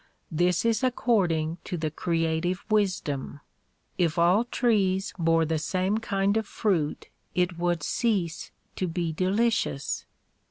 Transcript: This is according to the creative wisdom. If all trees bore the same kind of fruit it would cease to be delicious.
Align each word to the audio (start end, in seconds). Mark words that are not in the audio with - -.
This 0.31 0.65
is 0.65 0.83
according 0.83 1.59
to 1.65 1.77
the 1.77 1.91
creative 1.91 2.65
wisdom. 2.71 3.39
If 3.99 4.17
all 4.17 4.45
trees 4.45 5.13
bore 5.19 5.45
the 5.45 5.59
same 5.59 5.99
kind 5.99 6.37
of 6.37 6.47
fruit 6.47 7.07
it 7.35 7.59
would 7.59 7.83
cease 7.83 8.49
to 8.77 8.87
be 8.87 9.13
delicious. 9.13 10.07